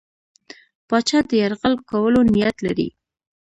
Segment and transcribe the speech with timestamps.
[0.87, 2.87] پاچا د یرغل کولو نیت لري.